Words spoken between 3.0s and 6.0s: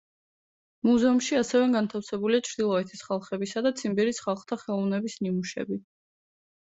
ხალხებისა და ციმბირის ხალხთა ხელოვნების ნიმუშები.